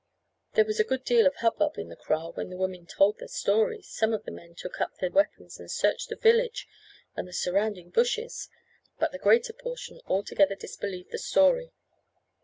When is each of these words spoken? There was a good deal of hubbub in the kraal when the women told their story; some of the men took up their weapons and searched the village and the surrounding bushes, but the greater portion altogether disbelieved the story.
There 0.53 0.65
was 0.65 0.79
a 0.79 0.83
good 0.83 1.03
deal 1.03 1.27
of 1.27 1.35
hubbub 1.35 1.77
in 1.77 1.89
the 1.89 1.95
kraal 1.95 2.33
when 2.33 2.49
the 2.49 2.57
women 2.57 2.87
told 2.87 3.19
their 3.19 3.27
story; 3.27 3.83
some 3.83 4.13
of 4.13 4.25
the 4.25 4.31
men 4.31 4.55
took 4.55 4.81
up 4.81 4.95
their 4.97 5.11
weapons 5.11 5.59
and 5.59 5.69
searched 5.69 6.09
the 6.09 6.15
village 6.15 6.67
and 7.15 7.27
the 7.27 7.33
surrounding 7.33 7.91
bushes, 7.91 8.49
but 8.97 9.11
the 9.11 9.19
greater 9.19 9.53
portion 9.53 10.01
altogether 10.07 10.55
disbelieved 10.55 11.11
the 11.11 11.19
story. 11.19 11.71